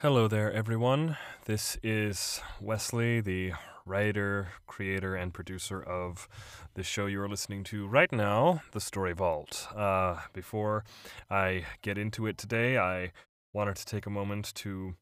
Hello 0.00 0.28
there, 0.28 0.52
everyone. 0.52 1.16
This 1.46 1.76
is 1.82 2.40
Wesley, 2.60 3.20
the 3.20 3.54
writer, 3.84 4.46
creator, 4.68 5.16
and 5.16 5.34
producer 5.34 5.82
of 5.82 6.28
the 6.74 6.84
show 6.84 7.06
you 7.06 7.20
are 7.20 7.28
listening 7.28 7.64
to 7.64 7.84
right 7.88 8.12
now, 8.12 8.62
The 8.70 8.80
Story 8.80 9.12
Vault. 9.12 9.66
Uh, 9.74 10.20
before 10.32 10.84
I 11.28 11.64
get 11.82 11.98
into 11.98 12.28
it 12.28 12.38
today, 12.38 12.78
I 12.78 13.10
wanted 13.52 13.74
to 13.74 13.84
take 13.86 14.06
a 14.06 14.10
moment 14.10 14.54
to 14.54 14.94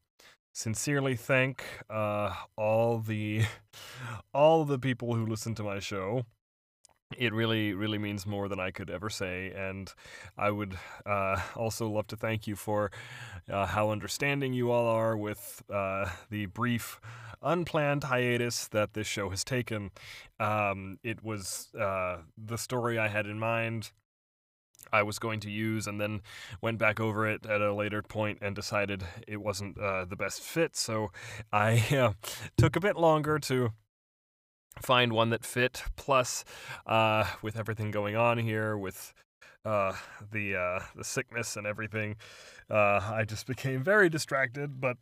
sincerely 0.51 1.15
thank 1.15 1.63
uh, 1.91 2.33
all 2.55 2.97
the 2.97 3.43
all 4.33 4.65
the 4.65 4.79
people 4.79 5.13
who 5.13 5.27
listen 5.27 5.53
to 5.53 5.63
my 5.63 5.77
show 5.77 6.25
it 7.15 7.33
really, 7.33 7.73
really 7.73 7.97
means 7.97 8.25
more 8.25 8.49
than 8.49 8.59
I 8.59 8.71
could 8.71 8.89
ever 8.89 9.09
say. 9.09 9.51
And 9.55 9.91
I 10.37 10.51
would 10.51 10.77
uh, 11.05 11.39
also 11.55 11.87
love 11.87 12.07
to 12.07 12.17
thank 12.17 12.47
you 12.47 12.55
for 12.55 12.91
uh, 13.49 13.65
how 13.65 13.91
understanding 13.91 14.53
you 14.53 14.71
all 14.71 14.87
are 14.87 15.15
with 15.15 15.63
uh, 15.73 16.09
the 16.29 16.47
brief, 16.47 16.99
unplanned 17.41 18.05
hiatus 18.05 18.67
that 18.69 18.93
this 18.93 19.07
show 19.07 19.29
has 19.29 19.43
taken. 19.43 19.91
Um, 20.39 20.99
it 21.03 21.23
was 21.23 21.69
uh, 21.79 22.17
the 22.37 22.57
story 22.57 22.99
I 22.99 23.07
had 23.07 23.25
in 23.25 23.39
mind. 23.39 23.91
I 24.91 25.03
was 25.03 25.19
going 25.19 25.41
to 25.41 25.51
use, 25.51 25.85
and 25.85 25.99
then 25.99 26.21
went 26.61 26.77
back 26.77 27.01
over 27.01 27.27
it 27.27 27.45
at 27.45 27.59
a 27.59 27.73
later 27.73 28.01
point 28.01 28.37
and 28.41 28.55
decided 28.55 29.03
it 29.27 29.41
wasn't 29.41 29.77
uh, 29.77 30.05
the 30.05 30.15
best 30.15 30.41
fit. 30.41 30.77
So 30.77 31.11
I 31.51 31.83
uh, 31.91 32.13
took 32.57 32.77
a 32.77 32.79
bit 32.79 32.95
longer 32.95 33.37
to 33.39 33.71
find 34.81 35.13
one 35.13 35.29
that 35.29 35.45
fit. 35.45 35.83
Plus, 35.95 36.43
uh, 36.85 37.25
with 37.41 37.57
everything 37.57 37.91
going 37.91 38.15
on 38.15 38.37
here, 38.37 38.77
with 38.77 39.13
uh, 39.65 39.93
the 40.31 40.55
uh, 40.55 40.79
the 40.95 41.03
sickness 41.03 41.55
and 41.55 41.67
everything, 41.67 42.15
uh, 42.69 43.11
I 43.13 43.25
just 43.25 43.47
became 43.53 43.83
very 43.83 44.09
distracted. 44.09 44.79
But 44.79 44.97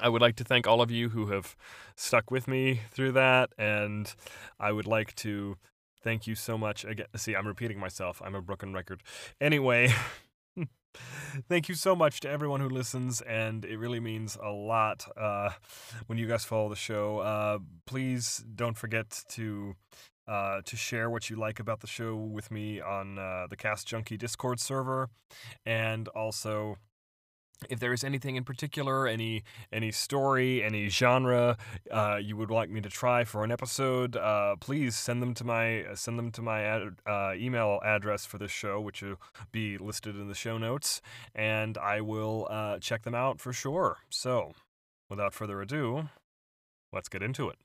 I 0.00 0.08
would 0.08 0.22
like 0.22 0.36
to 0.36 0.44
thank 0.44 0.66
all 0.66 0.80
of 0.80 0.90
you 0.90 1.10
who 1.10 1.26
have 1.26 1.56
stuck 1.96 2.30
with 2.30 2.48
me 2.48 2.80
through 2.90 3.12
that, 3.12 3.50
and 3.58 4.12
I 4.58 4.72
would 4.72 4.86
like 4.86 5.14
to 5.16 5.56
thank 6.02 6.26
you 6.26 6.34
so 6.34 6.56
much 6.56 6.84
again. 6.84 7.06
See, 7.16 7.34
I'm 7.34 7.46
repeating 7.46 7.78
myself. 7.78 8.22
I'm 8.24 8.34
a 8.34 8.42
broken 8.42 8.72
record. 8.72 9.02
Anyway. 9.40 9.92
Thank 11.48 11.68
you 11.68 11.74
so 11.74 11.94
much 11.94 12.20
to 12.20 12.28
everyone 12.28 12.60
who 12.60 12.68
listens, 12.68 13.20
and 13.20 13.64
it 13.64 13.78
really 13.78 14.00
means 14.00 14.36
a 14.42 14.50
lot 14.50 15.06
uh, 15.16 15.50
when 16.06 16.18
you 16.18 16.26
guys 16.26 16.44
follow 16.44 16.68
the 16.68 16.76
show. 16.76 17.18
Uh, 17.18 17.58
please 17.86 18.44
don't 18.54 18.76
forget 18.76 19.22
to 19.30 19.74
uh, 20.26 20.60
to 20.64 20.76
share 20.76 21.10
what 21.10 21.30
you 21.30 21.36
like 21.36 21.58
about 21.60 21.80
the 21.80 21.86
show 21.86 22.14
with 22.16 22.50
me 22.50 22.80
on 22.80 23.18
uh, 23.18 23.46
the 23.48 23.56
Cast 23.56 23.86
Junkie 23.86 24.16
Discord 24.16 24.60
server, 24.60 25.08
and 25.64 26.08
also 26.08 26.76
if 27.68 27.80
there 27.80 27.92
is 27.92 28.04
anything 28.04 28.36
in 28.36 28.44
particular, 28.44 29.06
any 29.06 29.44
any 29.72 29.92
story, 29.92 30.62
any 30.62 30.88
genre 30.88 31.56
uh, 31.90 32.18
you 32.20 32.36
would 32.36 32.50
like 32.50 32.70
me 32.70 32.80
to 32.80 32.88
try 32.88 33.24
for 33.24 33.44
an 33.44 33.52
episode, 33.52 34.16
uh, 34.16 34.56
please 34.60 34.96
send 34.96 35.22
them 35.22 35.34
to 35.34 35.44
my 35.44 35.84
send 35.94 36.18
them 36.18 36.30
to 36.32 36.42
my 36.42 36.62
ad, 36.62 36.82
uh, 37.06 37.32
email 37.34 37.80
address 37.84 38.24
for 38.24 38.38
this 38.38 38.50
show, 38.50 38.80
which 38.80 39.02
will 39.02 39.16
be 39.52 39.76
listed 39.78 40.16
in 40.16 40.28
the 40.28 40.34
show 40.34 40.58
notes, 40.58 41.02
and 41.34 41.76
I 41.76 42.00
will 42.00 42.46
uh, 42.50 42.78
check 42.78 43.02
them 43.02 43.14
out 43.14 43.40
for 43.40 43.52
sure. 43.52 43.98
So, 44.08 44.52
without 45.08 45.34
further 45.34 45.60
ado, 45.60 46.08
let's 46.92 47.08
get 47.08 47.22
into 47.22 47.48
it. 47.48 47.56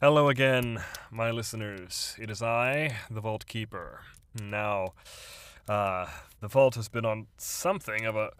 Hello 0.00 0.28
again, 0.28 0.82
my 1.12 1.30
listeners. 1.30 2.16
It 2.18 2.28
is 2.28 2.42
I, 2.42 2.96
the 3.08 3.20
Vault 3.20 3.46
Keeper. 3.46 4.00
Now. 4.40 4.94
Uh, 5.68 6.06
the 6.40 6.48
vault 6.48 6.74
has 6.74 6.88
been 6.88 7.04
on 7.04 7.26
something 7.38 8.04
of 8.04 8.16
a 8.16 8.30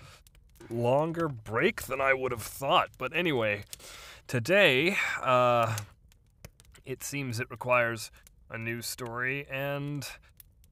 longer 0.68 1.28
break 1.28 1.82
than 1.82 2.00
I 2.00 2.14
would 2.14 2.32
have 2.32 2.42
thought. 2.42 2.90
But 2.98 3.14
anyway, 3.14 3.64
today, 4.26 4.96
uh, 5.22 5.76
it 6.84 7.02
seems 7.02 7.38
it 7.38 7.50
requires 7.50 8.10
a 8.50 8.58
new 8.58 8.82
story, 8.82 9.46
and 9.50 10.06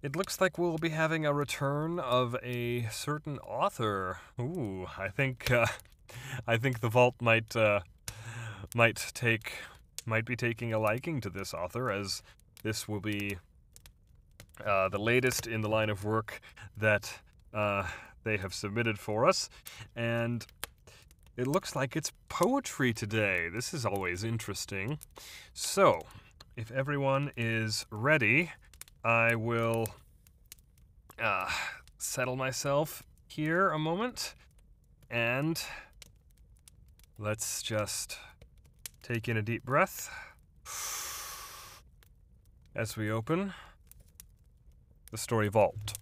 it 0.02 0.16
looks 0.16 0.40
like 0.40 0.58
we'll 0.58 0.78
be 0.78 0.90
having 0.90 1.24
a 1.24 1.32
return 1.32 1.98
of 1.98 2.36
a 2.42 2.88
certain 2.90 3.38
author. 3.38 4.18
Ooh, 4.40 4.86
I 4.98 5.08
think, 5.08 5.50
uh, 5.50 5.66
I 6.46 6.56
think 6.56 6.80
the 6.80 6.88
vault 6.88 7.14
might, 7.20 7.54
uh, 7.54 7.80
might 8.74 9.12
take, 9.14 9.52
might 10.04 10.24
be 10.24 10.36
taking 10.36 10.72
a 10.72 10.78
liking 10.78 11.20
to 11.20 11.30
this 11.30 11.54
author, 11.54 11.90
as 11.90 12.22
this 12.62 12.88
will 12.88 13.00
be 13.00 13.38
uh, 14.64 14.88
the 14.88 14.98
latest 14.98 15.46
in 15.46 15.60
the 15.60 15.68
line 15.68 15.90
of 15.90 16.04
work 16.04 16.40
that 16.76 17.20
uh, 17.52 17.86
they 18.24 18.36
have 18.36 18.54
submitted 18.54 18.98
for 18.98 19.26
us. 19.26 19.48
And 19.96 20.46
it 21.36 21.46
looks 21.46 21.74
like 21.74 21.96
it's 21.96 22.12
poetry 22.28 22.92
today. 22.92 23.48
This 23.48 23.72
is 23.72 23.86
always 23.86 24.24
interesting. 24.24 24.98
So, 25.52 26.00
if 26.56 26.70
everyone 26.70 27.32
is 27.36 27.86
ready, 27.90 28.50
I 29.04 29.34
will 29.34 29.86
uh, 31.18 31.48
settle 31.98 32.36
myself 32.36 33.02
here 33.28 33.70
a 33.70 33.78
moment 33.78 34.34
and 35.10 35.62
let's 37.18 37.62
just 37.62 38.18
take 39.02 39.28
in 39.28 39.36
a 39.36 39.42
deep 39.42 39.64
breath 39.64 40.10
as 42.74 42.96
we 42.96 43.10
open 43.10 43.52
the 45.10 45.18
Story 45.18 45.48
Vault. 45.48 45.94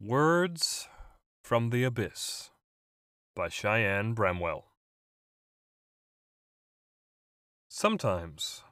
Words 0.00 0.88
from 1.44 1.70
the 1.70 1.84
Abyss 1.84 2.50
by 3.36 3.48
Cheyenne 3.48 4.14
Bramwell. 4.14 4.64
Sometimes, 7.68 8.64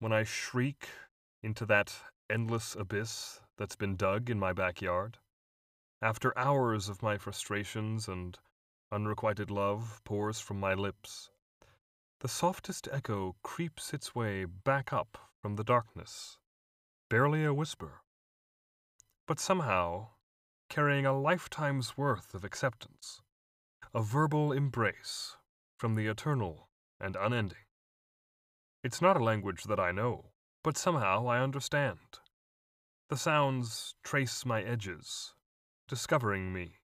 when 0.00 0.12
I 0.12 0.24
shriek 0.24 0.88
into 1.42 1.64
that 1.66 1.94
endless 2.28 2.74
abyss 2.74 3.40
that's 3.56 3.76
been 3.76 3.94
dug 3.94 4.30
in 4.30 4.38
my 4.38 4.52
backyard, 4.52 5.18
after 6.02 6.36
hours 6.36 6.88
of 6.88 7.02
my 7.02 7.18
frustrations 7.18 8.08
and 8.08 8.36
unrequited 8.90 9.50
love 9.50 10.00
pours 10.04 10.40
from 10.40 10.58
my 10.58 10.74
lips, 10.74 11.30
the 12.20 12.28
softest 12.28 12.88
echo 12.90 13.36
creeps 13.42 13.92
its 13.92 14.14
way 14.14 14.44
back 14.44 14.92
up 14.92 15.30
from 15.42 15.56
the 15.56 15.64
darkness, 15.64 16.38
barely 17.10 17.44
a 17.44 17.52
whisper, 17.52 18.02
but 19.26 19.38
somehow 19.38 20.08
carrying 20.68 21.04
a 21.06 21.18
lifetime's 21.18 21.96
worth 21.96 22.34
of 22.34 22.44
acceptance, 22.44 23.20
a 23.94 24.02
verbal 24.02 24.52
embrace 24.52 25.36
from 25.76 25.94
the 25.94 26.06
eternal 26.06 26.68
and 27.00 27.16
unending. 27.16 27.66
It's 28.82 29.02
not 29.02 29.16
a 29.16 29.24
language 29.24 29.64
that 29.64 29.80
I 29.80 29.92
know, 29.92 30.32
but 30.62 30.76
somehow 30.76 31.26
I 31.26 31.40
understand. 31.40 31.98
The 33.08 33.16
sounds 33.16 33.94
trace 34.02 34.46
my 34.46 34.62
edges, 34.62 35.34
discovering 35.88 36.52
me, 36.52 36.80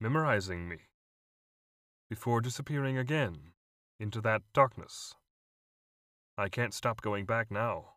memorizing 0.00 0.68
me, 0.68 0.88
before 2.08 2.40
disappearing 2.40 2.98
again 2.98 3.52
into 4.00 4.20
that 4.20 4.42
darkness. 4.52 5.14
I 6.36 6.48
can't 6.48 6.72
stop 6.72 7.02
going 7.02 7.24
back 7.24 7.50
now, 7.50 7.94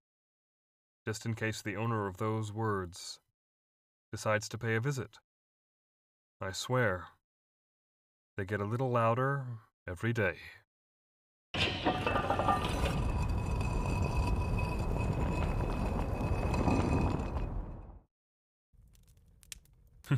just 1.06 1.26
in 1.26 1.36
case 1.36 1.62
the 1.62 1.76
owner 1.76 2.08
of 2.08 2.18
those 2.18 2.52
words 2.52 3.20
decides 4.12 4.50
to 4.50 4.58
pay 4.58 4.76
a 4.76 4.80
visit. 4.80 5.20
I 6.42 6.52
swear, 6.52 7.06
they 8.36 8.46
get 8.46 8.60
a 8.60 8.66
little 8.66 8.90
louder 8.90 9.46
every 9.88 10.12
day. 10.12 10.38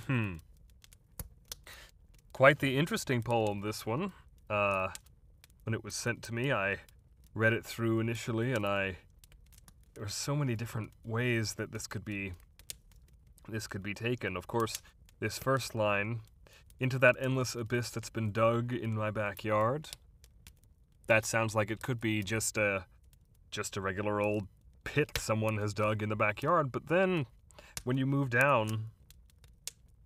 Hmm. 0.08 0.36
Quite 2.34 2.60
the 2.60 2.78
interesting 2.78 3.22
poem, 3.22 3.62
this 3.62 3.86
one. 3.86 4.12
Uh, 4.50 4.88
when 5.64 5.74
it 5.74 5.84
was 5.84 5.96
sent 5.96 6.22
to 6.24 6.34
me, 6.34 6.52
I 6.52 6.78
read 7.34 7.54
it 7.54 7.66
through 7.66 8.00
initially, 8.00 8.52
and 8.52 8.66
I 8.66 8.98
there 9.94 10.04
were 10.04 10.10
so 10.10 10.36
many 10.36 10.56
different 10.56 10.92
ways 11.04 11.54
that 11.54 11.72
this 11.72 11.88
could 11.88 12.04
be 12.04 12.34
this 13.48 13.68
could 13.68 13.84
be 13.84 13.94
taken. 13.94 14.36
Of 14.36 14.48
course, 14.48 14.82
this 15.20 15.38
first 15.38 15.76
line 15.76 16.22
into 16.80 16.98
that 17.00 17.16
endless 17.20 17.56
abyss 17.56 17.90
that's 17.90 18.10
been 18.10 18.32
dug 18.32 18.74
in 18.74 18.96
my 18.96 19.12
backyard. 19.12 19.90
That 21.08 21.26
sounds 21.26 21.54
like 21.56 21.70
it 21.70 21.82
could 21.82 22.02
be 22.02 22.24
just 22.24 22.58
a 22.58 22.86
just 23.52 23.78
a 23.78 23.82
regular 23.82 24.20
old 24.20 24.48
pit 24.84 25.12
someone 25.18 25.58
has 25.58 25.74
dug 25.74 26.02
in 26.02 26.10
the 26.10 26.16
backyard, 26.16 26.72
but 26.72 26.88
then 26.88 27.26
when 27.84 27.98
you 27.98 28.06
move 28.06 28.30
down 28.30 28.86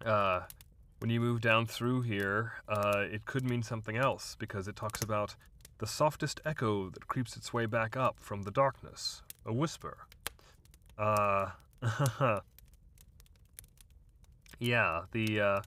uh 0.06 0.42
when 1.00 1.10
you 1.10 1.20
move 1.20 1.42
down 1.42 1.66
through 1.66 2.02
here, 2.02 2.54
uh, 2.68 3.04
it 3.12 3.26
could 3.26 3.44
mean 3.44 3.62
something 3.64 3.98
else 3.98 4.36
because 4.40 4.68
it 4.68 4.76
talks 4.76 5.02
about 5.02 5.36
the 5.78 5.88
softest 5.88 6.42
echo 6.44 6.90
that 6.90 7.08
creeps 7.08 7.38
its 7.38 7.54
way 7.54 7.66
back 7.66 7.96
up 7.96 8.20
from 8.20 8.44
the 8.44 8.52
darkness. 8.52 9.22
a 9.46 9.54
whisper. 9.54 9.98
Uh, 10.98 11.52
yeah, 14.60 15.04
the 15.12 15.40
uh, 15.40 15.62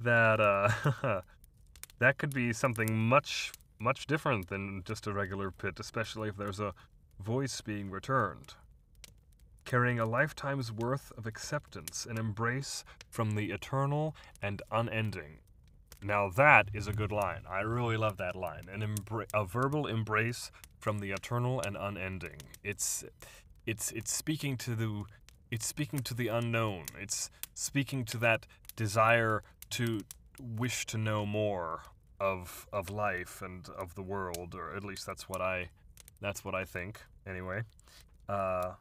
that 0.00 0.40
uh, 0.40 1.20
that 1.98 2.18
could 2.18 2.34
be 2.34 2.52
something 2.52 2.96
much 2.96 3.52
much 3.78 4.06
different 4.06 4.48
than 4.48 4.82
just 4.84 5.06
a 5.06 5.12
regular 5.12 5.50
pit, 5.50 5.80
especially 5.80 6.28
if 6.28 6.36
there's 6.36 6.60
a 6.60 6.74
voice 7.20 7.60
being 7.60 7.90
returned. 7.90 8.54
Carrying 9.66 9.98
a 9.98 10.06
lifetime's 10.06 10.70
worth 10.70 11.12
of 11.18 11.26
acceptance 11.26 12.06
and 12.08 12.18
embrace 12.18 12.84
from 13.10 13.32
the 13.32 13.50
eternal 13.50 14.14
and 14.40 14.62
unending. 14.70 15.40
Now 16.00 16.30
that 16.30 16.68
is 16.72 16.86
a 16.86 16.92
good 16.92 17.10
line. 17.10 17.42
I 17.50 17.60
really 17.60 17.96
love 17.96 18.16
that 18.18 18.36
line. 18.36 18.68
An 18.72 18.80
embra- 18.80 19.26
a 19.34 19.44
verbal 19.44 19.88
embrace 19.88 20.52
from 20.78 21.00
the 21.00 21.10
eternal 21.10 21.60
and 21.60 21.76
unending. 21.76 22.42
It's 22.62 23.04
it's 23.66 23.90
it's 23.90 24.12
speaking 24.12 24.56
to 24.58 24.76
the 24.76 25.02
it's 25.50 25.66
speaking 25.66 25.98
to 26.00 26.14
the 26.14 26.28
unknown. 26.28 26.84
It's 26.96 27.28
speaking 27.54 28.04
to 28.04 28.18
that 28.18 28.46
desire 28.76 29.42
to 29.70 30.02
wish 30.40 30.86
to 30.86 30.96
know 30.96 31.26
more 31.26 31.82
of 32.20 32.68
of 32.72 32.88
life 32.88 33.42
and 33.42 33.68
of 33.70 33.96
the 33.96 34.02
world, 34.02 34.54
or 34.54 34.76
at 34.76 34.84
least 34.84 35.06
that's 35.06 35.28
what 35.28 35.40
I 35.40 35.70
that's 36.20 36.44
what 36.44 36.54
I 36.54 36.64
think 36.64 37.00
anyway. 37.26 37.62
Uh, 38.28 38.74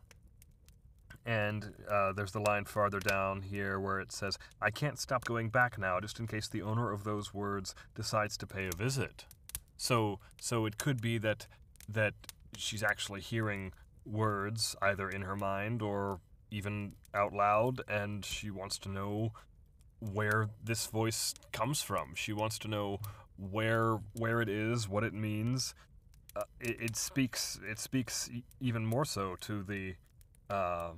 and 1.26 1.74
uh, 1.90 2.14
there's 2.14 2.32
the 2.32 2.40
line 2.40 2.66
farther 2.66 3.00
down 3.00 3.42
here 3.42 3.80
where 3.80 4.00
it 4.00 4.12
says, 4.12 4.38
"I 4.62 4.70
can't 4.70 5.00
stop 5.00 5.26
going 5.26 5.50
back 5.50 5.78
now, 5.78 6.00
just 6.00 6.20
in 6.20 6.28
case 6.28 6.48
the 6.48 6.62
owner 6.62 6.92
of 6.92 7.04
those 7.04 7.34
words 7.34 7.74
decides 7.96 8.38
to 8.38 8.48
pay 8.48 8.68
a 8.68 8.76
visit." 8.76 9.26
So 9.78 10.20
so 10.40 10.66
it 10.66 10.78
could 10.78 11.02
be 11.02 11.18
that 11.20 11.48
that 11.90 12.14
she's 12.58 12.84
actually 12.84 13.22
hearing 13.22 13.74
words 14.06 14.76
either 14.82 15.10
in 15.10 15.24
her 15.24 15.36
mind 15.36 15.82
or 15.82 16.20
even 16.52 16.94
out 17.14 17.34
loud, 17.34 17.82
and 17.88 18.24
she 18.24 18.50
wants 18.52 18.78
to 18.80 18.90
know 18.90 19.34
where 20.00 20.50
this 20.64 20.88
voice 20.88 21.34
comes 21.52 21.82
from. 21.82 22.14
She 22.16 22.34
wants 22.34 22.60
to 22.60 22.68
know 22.68 23.00
where 23.38 24.00
where 24.14 24.42
it 24.42 24.50
is, 24.50 24.88
what 24.88 25.04
it 25.04 25.14
means. 25.14 25.74
Uh, 26.36 26.44
it, 26.60 26.78
it, 26.82 26.96
speaks 26.98 27.60
it 27.68 27.80
speaks 27.80 28.30
e- 28.30 28.44
even 28.60 28.86
more 28.86 29.06
so 29.06 29.38
to 29.40 29.64
the 29.64 29.96
uh, 30.50 30.92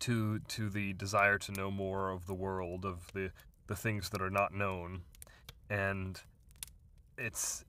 to 0.00 0.40
to 0.40 0.68
the 0.70 0.92
desire 0.94 1.38
to 1.38 1.52
know 1.52 1.70
more 1.70 2.10
of 2.10 2.26
the 2.26 2.34
world 2.34 2.84
of 2.84 3.12
the 3.12 3.30
the 3.66 3.76
things 3.76 4.10
that 4.10 4.22
are 4.22 4.30
not 4.30 4.54
known, 4.54 5.02
and 5.68 6.20
it's 7.16 7.64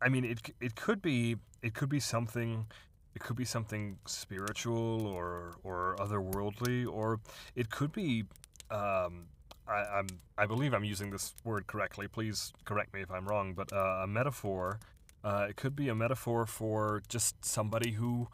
I 0.00 0.08
mean 0.08 0.24
it 0.24 0.40
it 0.60 0.74
could 0.74 1.02
be 1.02 1.36
it 1.62 1.74
could 1.74 1.88
be 1.88 2.00
something 2.00 2.66
it 3.14 3.22
could 3.22 3.36
be 3.36 3.44
something 3.44 3.98
spiritual 4.06 5.06
or 5.06 5.54
or 5.62 5.96
otherworldly 5.98 6.86
or 6.86 7.20
it 7.54 7.70
could 7.70 7.92
be 7.92 8.24
um, 8.70 9.26
I, 9.66 9.98
am 9.98 10.06
I 10.36 10.46
believe 10.46 10.74
I'm 10.74 10.84
using 10.84 11.10
this 11.10 11.34
word 11.44 11.66
correctly. 11.66 12.08
Please 12.08 12.52
correct 12.64 12.92
me 12.92 13.02
if 13.02 13.10
I'm 13.10 13.26
wrong, 13.26 13.54
but 13.54 13.72
uh, 13.72 14.00
a 14.02 14.06
metaphor. 14.06 14.80
Uh, 15.22 15.46
it 15.50 15.56
could 15.56 15.76
be 15.76 15.88
a 15.88 15.94
metaphor 15.94 16.46
for 16.46 17.02
just 17.08 17.44
somebody 17.44 17.92
who 17.92 18.28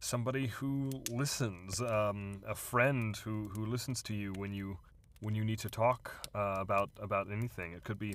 somebody 0.00 0.46
who 0.46 0.90
listens, 1.10 1.80
um, 1.80 2.40
a 2.46 2.54
friend 2.54 3.16
who, 3.16 3.50
who 3.54 3.66
listens 3.66 4.02
to 4.04 4.14
you 4.14 4.32
when 4.36 4.52
you 4.52 4.78
when 5.20 5.34
you 5.34 5.44
need 5.44 5.58
to 5.58 5.68
talk 5.68 6.28
uh, 6.34 6.56
about 6.58 6.90
about 7.00 7.30
anything. 7.30 7.72
It 7.72 7.84
could 7.84 7.98
be 7.98 8.14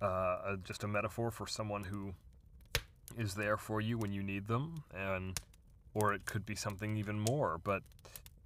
uh, 0.00 0.56
just 0.64 0.84
a 0.84 0.88
metaphor 0.88 1.30
for 1.30 1.46
someone 1.46 1.84
who 1.84 2.14
is 3.18 3.34
there 3.34 3.56
for 3.56 3.80
you 3.80 3.98
when 3.98 4.12
you 4.12 4.22
need 4.22 4.46
them, 4.46 4.84
and 4.94 5.38
or 5.94 6.14
it 6.14 6.24
could 6.24 6.46
be 6.46 6.54
something 6.54 6.96
even 6.96 7.18
more. 7.18 7.58
But 7.62 7.82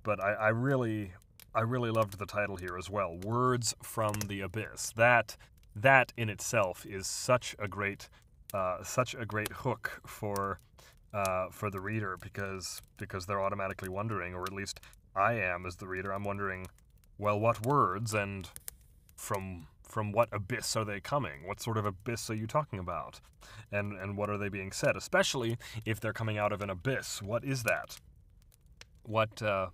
but 0.02 0.22
I, 0.22 0.32
I 0.32 0.48
really 0.48 1.12
I 1.54 1.60
really 1.60 1.90
loved 1.90 2.18
the 2.18 2.26
title 2.26 2.56
here 2.56 2.76
as 2.78 2.88
well. 2.88 3.16
Words 3.22 3.74
from 3.82 4.14
the 4.26 4.40
Abyss. 4.40 4.92
That 4.96 5.36
that 5.74 6.12
in 6.16 6.28
itself 6.30 6.86
is 6.86 7.06
such 7.06 7.54
a 7.58 7.68
great 7.68 8.08
uh, 8.54 8.82
such 8.82 9.14
a 9.14 9.24
great 9.24 9.52
hook 9.52 10.00
for 10.06 10.58
uh, 11.12 11.46
for 11.50 11.70
the 11.70 11.80
reader 11.80 12.16
because 12.20 12.82
because 12.96 13.26
they're 13.26 13.40
automatically 13.40 13.88
wondering, 13.88 14.34
or 14.34 14.42
at 14.42 14.52
least 14.52 14.80
I 15.14 15.34
am 15.34 15.66
as 15.66 15.76
the 15.76 15.86
reader. 15.86 16.12
I'm 16.12 16.24
wondering, 16.24 16.66
well, 17.18 17.38
what 17.38 17.66
words 17.66 18.14
and 18.14 18.48
from 19.16 19.66
from 19.82 20.12
what 20.12 20.28
abyss 20.32 20.76
are 20.76 20.84
they 20.84 21.00
coming? 21.00 21.46
What 21.46 21.60
sort 21.60 21.76
of 21.76 21.84
abyss 21.84 22.30
are 22.30 22.34
you 22.34 22.46
talking 22.46 22.78
about? 22.78 23.20
And 23.72 23.92
and 23.98 24.16
what 24.16 24.30
are 24.30 24.38
they 24.38 24.48
being 24.48 24.72
said? 24.72 24.96
Especially 24.96 25.58
if 25.84 26.00
they're 26.00 26.12
coming 26.12 26.38
out 26.38 26.52
of 26.52 26.62
an 26.62 26.70
abyss. 26.70 27.20
What 27.22 27.44
is 27.44 27.64
that? 27.64 27.98
What 29.02 29.42
uh, 29.42 29.68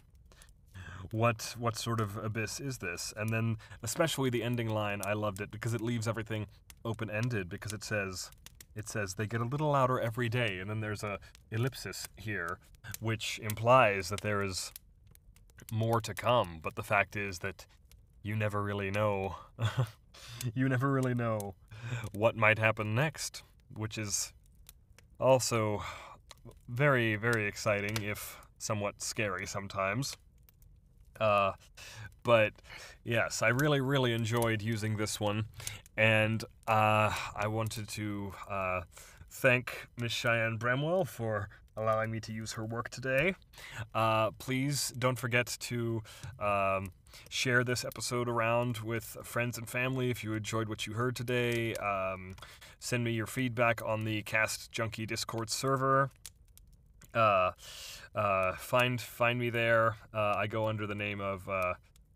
what 1.11 1.55
what 1.59 1.77
sort 1.77 2.01
of 2.01 2.17
abyss 2.17 2.61
is 2.61 2.79
this? 2.79 3.13
And 3.17 3.31
then 3.31 3.59
especially 3.83 4.31
the 4.31 4.43
ending 4.43 4.71
line, 4.71 5.03
I 5.05 5.13
loved 5.13 5.41
it 5.41 5.51
because 5.51 5.75
it 5.75 5.81
leaves 5.81 6.09
everything 6.09 6.47
open 6.85 7.11
ended 7.11 7.49
because 7.49 7.73
it 7.73 7.85
says 7.85 8.31
it 8.77 8.89
says 8.89 9.15
they 9.15 9.27
get 9.27 9.41
a 9.41 9.45
little 9.45 9.71
louder 9.71 9.99
every 9.99 10.29
day, 10.29 10.59
and 10.61 10.69
then 10.69 10.81
there's 10.81 11.03
a 11.03 11.19
ellipsis 11.51 12.07
here, 12.17 12.59
which 13.01 13.41
implies 13.43 14.11
that 14.11 14.21
there 14.21 14.43
is 14.43 14.71
more 15.73 16.01
to 16.03 16.15
come. 16.15 16.61
But 16.63 16.77
the 16.77 16.83
fact 16.83 17.17
is 17.17 17.39
that 17.41 17.67
you 18.23 18.37
never 18.37 18.63
really 18.63 18.91
know. 18.91 19.37
you 20.55 20.69
never 20.69 20.93
really 20.93 21.15
know 21.15 21.55
what 22.13 22.37
might 22.37 22.59
happen 22.59 22.95
next, 22.95 23.43
which 23.75 23.97
is 23.97 24.33
also 25.19 25.83
very, 26.69 27.17
very 27.17 27.47
exciting, 27.47 28.03
if 28.03 28.39
somewhat 28.59 29.01
scary 29.01 29.47
sometimes. 29.47 30.17
Uh, 31.21 31.53
but 32.23 32.53
yes, 33.05 33.43
I 33.43 33.49
really, 33.49 33.81
really 33.81 34.13
enjoyed 34.13 34.63
using 34.63 34.97
this 34.97 35.21
one, 35.21 35.45
and 35.97 36.43
uh, 36.67 37.13
I 37.37 37.47
wanted 37.47 37.89
to 37.91 38.35
uh, 38.51 38.81
thank 39.31 39.87
Miss 39.97 40.13
Cheyenne 40.13 40.57
Bramwell 40.57 41.05
for 41.05 41.49
allowing 41.77 42.11
me 42.11 42.21
to 42.21 42.33
use 42.33 42.53
her 42.53 42.65
work 42.65 42.89
today. 42.89 43.35
Uh, 43.95 44.31
please 44.33 44.93
don't 44.99 45.19
forget 45.19 45.57
to 45.61 46.03
um, 46.41 46.91
share 47.29 47.63
this 47.65 47.85
episode 47.85 48.29
around 48.29 48.79
with 48.79 49.17
friends 49.23 49.59
and 49.59 49.69
family 49.69 50.11
if 50.11 50.25
you 50.25 50.35
enjoyed 50.35 50.69
what 50.69 50.87
you 50.87 50.95
heard 50.95 51.15
today. 51.15 51.75
Um, 51.75 52.35
send 52.79 53.05
me 53.05 53.13
your 53.13 53.27
feedback 53.27 53.83
on 53.85 54.05
the 54.05 54.23
Cast 54.23 54.73
Junkie 54.73 55.07
Discord 55.07 55.51
server. 55.51 56.11
Uh, 57.17 57.53
uh, 58.15 58.53
find 58.57 59.01
find 59.01 59.39
me 59.39 59.51
there. 59.51 59.97
Uh, 60.15 60.35
I 60.37 60.47
go 60.47 60.69
under 60.69 60.87
the 60.87 60.95
name 60.95 61.21
of 61.21 61.49
uh, 61.49 61.75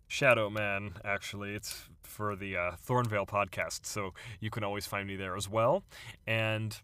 Shadow 0.09 0.51
Man. 0.51 0.93
Actually, 1.05 1.55
it's 1.55 1.89
for 2.03 2.37
the 2.37 2.57
uh, 2.57 2.73
Thornvale 2.87 3.27
podcast, 3.27 3.87
so 3.87 4.13
you 4.41 4.51
can 4.51 4.63
always 4.63 4.87
find 4.87 5.09
me 5.09 5.17
there 5.17 5.37
as 5.37 5.49
well. 5.49 5.83
And 6.27 6.79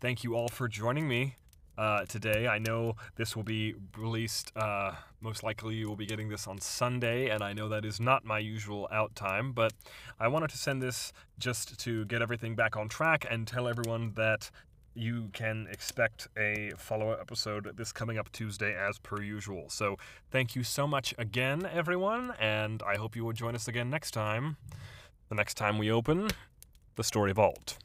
thank 0.00 0.24
you 0.24 0.36
all 0.36 0.48
for 0.48 0.68
joining 0.68 1.08
me. 1.08 1.36
Uh, 1.76 2.04
today. 2.04 2.46
I 2.46 2.58
know 2.58 2.94
this 3.16 3.34
will 3.34 3.42
be 3.42 3.74
released, 3.98 4.52
uh, 4.54 4.92
most 5.20 5.42
likely 5.42 5.74
you 5.74 5.88
will 5.88 5.96
be 5.96 6.06
getting 6.06 6.28
this 6.28 6.46
on 6.46 6.60
Sunday, 6.60 7.30
and 7.30 7.42
I 7.42 7.52
know 7.52 7.68
that 7.68 7.84
is 7.84 7.98
not 7.98 8.24
my 8.24 8.38
usual 8.38 8.86
out 8.92 9.16
time, 9.16 9.50
but 9.50 9.72
I 10.20 10.28
wanted 10.28 10.50
to 10.50 10.56
send 10.56 10.80
this 10.80 11.12
just 11.36 11.76
to 11.80 12.04
get 12.04 12.22
everything 12.22 12.54
back 12.54 12.76
on 12.76 12.88
track 12.88 13.26
and 13.28 13.44
tell 13.44 13.66
everyone 13.66 14.12
that 14.14 14.52
you 14.94 15.30
can 15.32 15.66
expect 15.70 16.28
a 16.36 16.72
follow 16.76 17.10
up 17.10 17.20
episode 17.20 17.76
this 17.76 17.92
coming 17.92 18.18
up 18.18 18.30
Tuesday 18.32 18.74
as 18.76 18.98
per 18.98 19.22
usual. 19.22 19.68
So, 19.68 19.96
thank 20.30 20.54
you 20.54 20.62
so 20.62 20.86
much 20.86 21.14
again, 21.18 21.68
everyone, 21.72 22.34
and 22.38 22.82
I 22.82 22.96
hope 22.96 23.16
you 23.16 23.24
will 23.24 23.32
join 23.32 23.54
us 23.54 23.68
again 23.68 23.90
next 23.90 24.12
time. 24.12 24.56
The 25.28 25.34
next 25.34 25.54
time 25.54 25.78
we 25.78 25.90
open 25.90 26.28
the 26.96 27.04
Story 27.04 27.32
Vault. 27.32 27.78